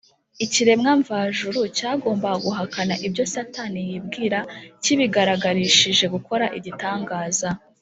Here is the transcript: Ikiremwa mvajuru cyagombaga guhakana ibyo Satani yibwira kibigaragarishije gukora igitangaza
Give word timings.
Ikiremwa 0.45 0.91
mvajuru 1.01 1.59
cyagombaga 1.77 2.37
guhakana 2.45 2.95
ibyo 3.07 3.23
Satani 3.33 3.79
yibwira 3.89 4.39
kibigaragarishije 4.83 6.05
gukora 6.13 6.45
igitangaza 6.57 7.49